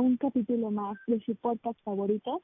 [0.00, 2.42] un capítulo más de su podcast favorito.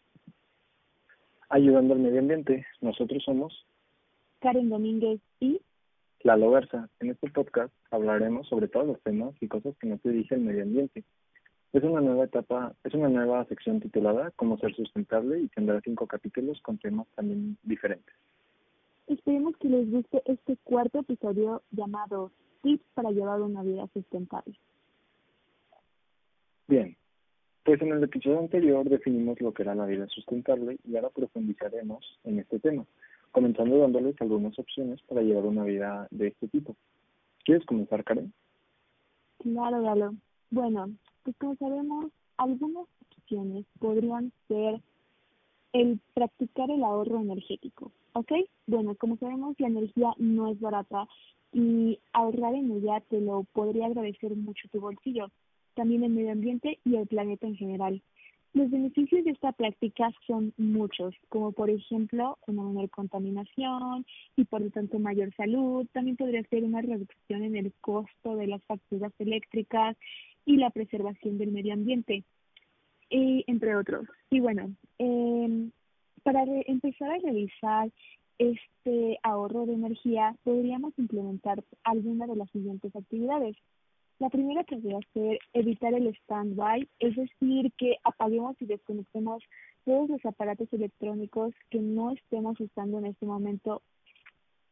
[1.48, 3.66] Ayudando al medio ambiente, nosotros somos
[4.40, 5.60] Karen Domínguez y
[6.22, 6.88] Lalo Garza.
[7.00, 10.62] En este podcast hablaremos sobre todos los temas y cosas que nos dirige el medio
[10.62, 11.04] ambiente.
[11.72, 16.06] Es una nueva etapa, es una nueva sección titulada Cómo ser sustentable y tendrá cinco
[16.06, 18.14] capítulos con temas también diferentes.
[19.06, 22.32] Esperemos que les guste este cuarto episodio llamado
[22.62, 24.58] Tips para llevar una vida sustentable.
[26.66, 26.96] Bien,
[27.66, 32.16] pues en el episodio anterior definimos lo que era la vida sustentable y ahora profundizaremos
[32.22, 32.86] en este tema,
[33.32, 36.76] comenzando dándoles algunas opciones para llevar una vida de este tipo.
[37.44, 38.32] ¿Quieres comenzar, Karen?
[39.38, 40.14] Claro, Galo.
[40.50, 40.90] Bueno,
[41.24, 42.86] pues como sabemos, algunas
[43.18, 44.80] opciones podrían ser
[45.72, 48.30] el practicar el ahorro energético, ¿ok?
[48.68, 51.08] Bueno, como sabemos, la energía no es barata
[51.52, 55.32] y ahorrar en ella te lo podría agradecer mucho tu bolsillo
[55.76, 58.02] también el medio ambiente y el planeta en general.
[58.52, 64.62] Los beneficios de esta práctica son muchos, como por ejemplo una menor contaminación y por
[64.62, 65.86] lo tanto mayor salud.
[65.92, 69.96] También podría ser una reducción en el costo de las facturas eléctricas
[70.46, 72.24] y la preservación del medio ambiente,
[73.10, 74.06] y, entre otros.
[74.30, 75.68] Y bueno, eh,
[76.22, 77.90] para empezar a realizar
[78.38, 83.56] este ahorro de energía, podríamos implementar alguna de las siguientes actividades.
[84.18, 89.42] La primera podría ser evitar el stand-by, es decir, que apaguemos y desconectemos
[89.84, 93.82] todos los aparatos electrónicos que no estemos usando en este momento.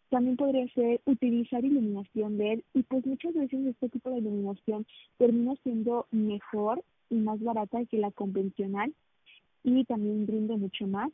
[0.09, 4.87] También podría ser utilizar iluminación LED y pues muchas veces este tipo de iluminación
[5.19, 8.95] termina siendo mejor y más barata que la convencional
[9.63, 11.11] y también brinda mucho más.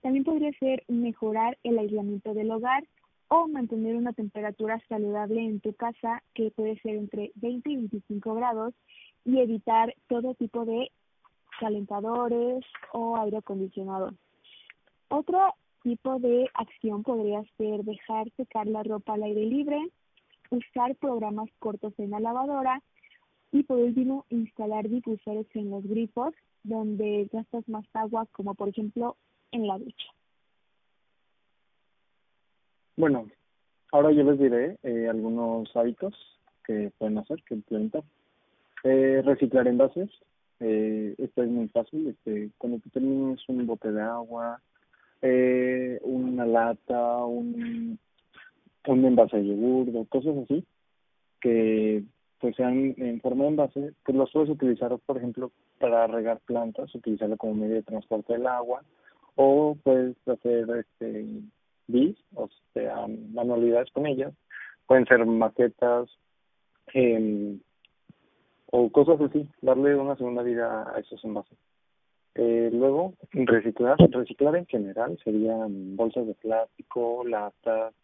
[0.00, 2.84] También podría ser mejorar el aislamiento del hogar
[3.28, 8.34] o mantener una temperatura saludable en tu casa que puede ser entre 20 y 25
[8.34, 8.74] grados
[9.24, 10.90] y evitar todo tipo de
[11.60, 14.14] calentadores o aire acondicionado.
[15.08, 19.78] Otro tipo de acción podría ser dejar secar la ropa al aire libre,
[20.50, 22.82] usar programas cortos en la lavadora
[23.52, 29.16] y por último instalar difusores en los grifos donde gastas más agua como por ejemplo
[29.52, 30.17] en la ducha.
[32.98, 33.28] Bueno,
[33.92, 36.16] ahora yo les diré eh, algunos hábitos
[36.64, 38.02] que pueden hacer, que implementar.
[38.82, 40.10] Eh, reciclar envases.
[40.58, 42.08] Eh, esto es muy fácil.
[42.08, 44.60] Este, cuando tú termines un bote de agua,
[45.22, 48.00] eh, una lata, un,
[48.88, 50.64] un envase de yogur, cosas así,
[51.40, 52.02] que
[52.40, 56.92] pues sean en forma de envase, pues los puedes utilizar, por ejemplo, para regar plantas,
[56.96, 58.82] utilizarlo como medio de transporte del agua,
[59.36, 61.42] o puedes hacer este
[61.88, 64.32] bis, o sea, manualidades con ellas.
[64.86, 66.08] Pueden ser maquetas
[66.94, 67.58] eh,
[68.70, 71.58] o cosas así, darle una segunda vida a esos envases.
[72.34, 77.94] Eh, luego, reciclar, reciclar en general serían bolsas de plástico, latas,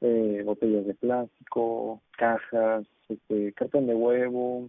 [0.00, 4.68] eh, botellas de plástico, cajas, este, cartón de huevo,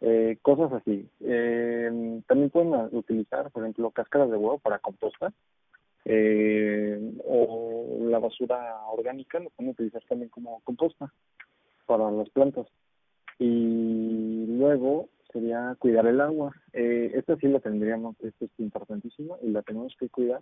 [0.00, 1.08] eh, cosas así.
[1.20, 5.32] Eh, también pueden utilizar, por ejemplo, cáscaras de huevo para composta
[6.08, 11.12] eh, o la basura orgánica lo pueden utilizar también como composta
[11.84, 12.66] para las plantas.
[13.38, 16.52] Y luego sería cuidar el agua.
[16.72, 20.40] Eh, esta sí la tendríamos, esto es importantísimo y la tenemos que cuidar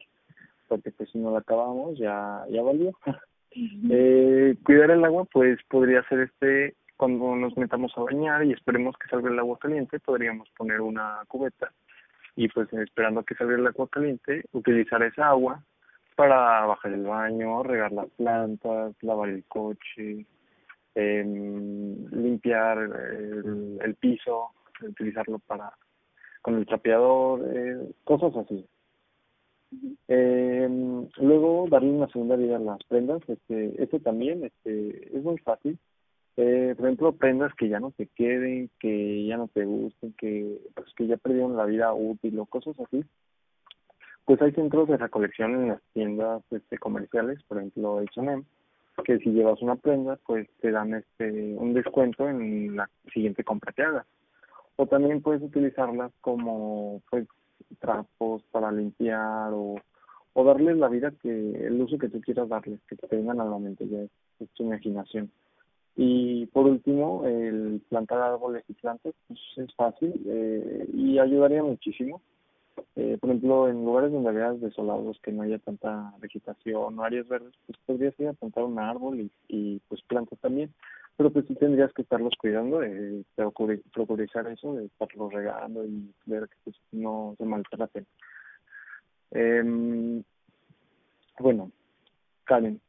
[0.68, 2.92] porque pues si no la acabamos ya, ya valió.
[3.90, 8.96] eh, cuidar el agua pues podría ser este cuando nos metamos a bañar y esperemos
[8.96, 11.72] que salga el agua caliente, podríamos poner una cubeta
[12.36, 15.62] y pues esperando a que salga el agua caliente, utilizar esa agua
[16.16, 20.26] para bajar el baño, regar las plantas, lavar el coche,
[20.94, 24.50] eh, limpiar el, el, piso,
[24.82, 25.72] utilizarlo para
[26.42, 28.66] con el trapeador, eh, cosas así.
[30.06, 30.68] Eh,
[31.16, 35.78] luego darle una segunda vida a las prendas, este, este también, este, es muy fácil
[36.36, 40.60] eh, por ejemplo, prendas que ya no te queden, que ya no te gusten, que
[40.74, 43.04] pues que ya perdieron la vida útil o cosas así.
[44.24, 48.42] Pues hay centros de recolección en las tiendas este, comerciales, por ejemplo H&M,
[49.04, 53.72] que si llevas una prenda, pues te dan este un descuento en la siguiente compra
[53.72, 54.06] que hagas.
[54.76, 57.28] O también puedes utilizarlas como pues
[57.78, 59.76] trapos para limpiar o,
[60.32, 63.44] o darles la vida que el uso que tú quieras darles, que te vengan a
[63.44, 65.30] la mente, ya es tu imaginación.
[65.96, 72.20] Y por último, el plantar árboles y plantas pues es fácil eh, y ayudaría muchísimo.
[72.96, 77.28] Eh, por ejemplo, en lugares donde veas desolados, que no haya tanta vegetación o áreas
[77.28, 80.72] verdes, pues podrías ir a plantar un árbol y, y pues plantas también.
[81.16, 86.48] pero pues sí tendrías que estarlos cuidando, eh, procurar eso, de estarlos regando y ver
[86.48, 88.06] que pues, no se maltraten.
[89.30, 90.22] Eh,
[91.38, 91.70] bueno,
[92.44, 92.80] Karen.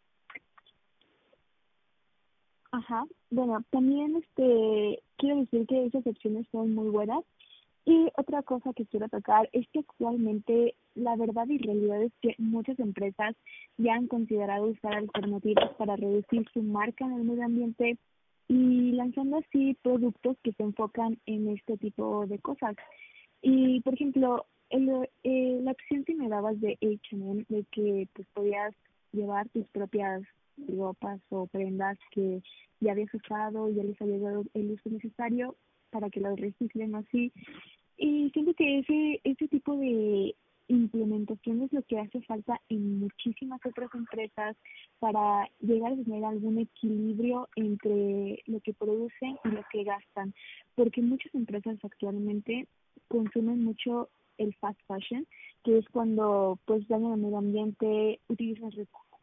[2.75, 7.23] Ajá, bueno, también este quiero decir que esas opciones son muy buenas.
[7.85, 12.35] Y otra cosa que quiero tocar es que actualmente la verdad y realidad es que
[12.37, 13.33] muchas empresas
[13.77, 17.97] ya han considerado usar alternativas para reducir su marca en el medio ambiente
[18.49, 22.75] y lanzando así productos que se enfocan en este tipo de cosas.
[23.41, 28.27] Y, por ejemplo, el, eh, la opción que me dabas de H&M, de que pues
[28.33, 28.73] podías
[29.13, 30.23] llevar tus propias
[30.67, 32.41] ropas o prendas que
[32.79, 35.55] ya habías usado y ya les había dado el uso necesario
[35.89, 37.31] para que las reciclen así.
[37.97, 40.35] Y siento que ese, ese tipo de
[40.67, 44.57] implementación es lo que hace falta en muchísimas otras empresas
[44.99, 50.33] para llegar a tener algún equilibrio entre lo que producen y lo que gastan,
[50.75, 52.67] porque muchas empresas actualmente
[53.07, 55.25] consumen mucho el fast fashion,
[55.63, 58.71] que es cuando pues dañan el medio ambiente, utilizan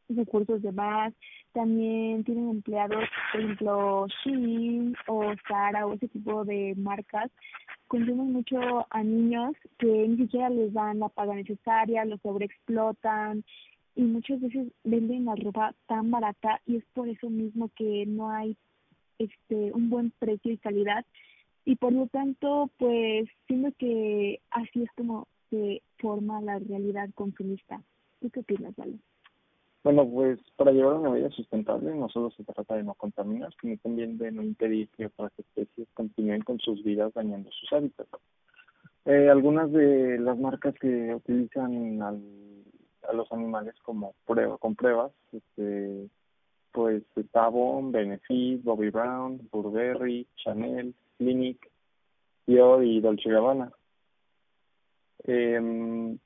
[0.09, 1.13] recursos de más,
[1.53, 7.31] también tienen empleados, por ejemplo, Shein o Zara o ese tipo de marcas,
[7.89, 13.45] consumen mucho a niños que ni siquiera les dan la paga necesaria, los sobreexplotan
[13.95, 18.31] y muchas veces venden la ropa tan barata y es por eso mismo que no
[18.31, 18.57] hay
[19.19, 21.05] este un buen precio y calidad
[21.65, 27.83] y por lo tanto pues siento que así es como se forma la realidad consumista.
[28.21, 28.99] ¿Tú qué opinas, Vale?
[29.85, 33.77] Bueno, pues para llevar una vida sustentable no solo se trata de no contaminar, sino
[33.79, 38.11] también de no impedir que otras especies continúen con sus vidas dañando sus hábitats.
[39.05, 46.09] Eh, algunas de las marcas que utilizan a los animales como prueba, con pruebas, este,
[46.71, 47.03] pues
[47.33, 51.69] Avon, Benefit, Bobby Brown, Burberry, Chanel, Clinic,
[52.47, 53.73] Dior y Dolce Gabbana.
[55.25, 56.17] Eh,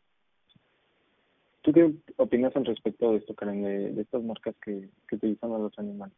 [1.67, 5.59] ¿Tú qué opinas al respecto de esto, Karen, de, estas marcas que, que utilizan a
[5.59, 6.15] los animales?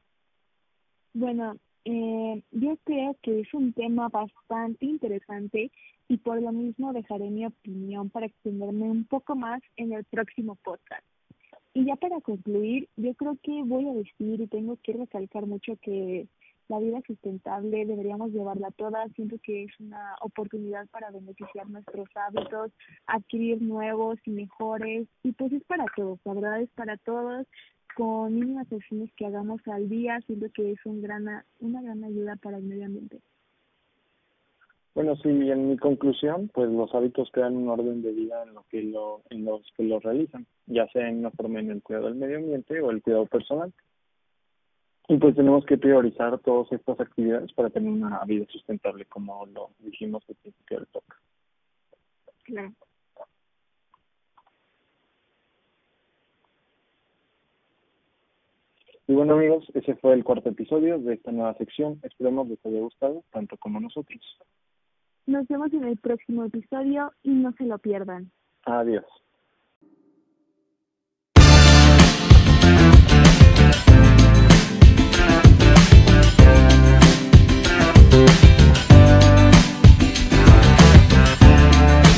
[1.14, 1.56] Bueno,
[1.86, 5.70] eh, yo creo que es un tema bastante interesante
[6.06, 10.54] y por lo mismo dejaré mi opinión para extenderme un poco más en el próximo
[10.56, 11.06] podcast.
[11.72, 15.78] Y ya para concluir, yo creo que voy a decir y tengo que recalcar mucho
[15.80, 16.26] que
[16.68, 19.08] la vida sustentable deberíamos llevarla toda.
[19.16, 22.72] Siento que es una oportunidad para beneficiar nuestros hábitos,
[23.06, 25.08] adquirir nuevos y mejores.
[25.22, 27.46] Y pues es para todos, la verdad es para todos.
[27.96, 31.26] Con mínimas acciones que hagamos al día, siento que es un gran,
[31.58, 33.20] una gran ayuda para el medio ambiente.
[34.94, 38.64] Bueno, sí, en mi conclusión, pues los hábitos crean un orden de vida en lo
[38.68, 42.06] que lo, en los que lo realizan, ya sea en una forma en el cuidado
[42.06, 43.72] del medio ambiente o el cuidado personal.
[45.10, 49.70] Y pues tenemos que priorizar todas estas actividades para tener una vida sustentable, como lo
[49.78, 51.20] dijimos al principio del talk.
[52.44, 52.72] Claro.
[59.06, 61.98] Y bueno amigos, ese fue el cuarto episodio de esta nueva sección.
[62.02, 64.20] Esperemos que les haya gustado, tanto como nosotros.
[65.24, 68.30] Nos vemos en el próximo episodio y no se lo pierdan.
[68.66, 69.06] Adiós.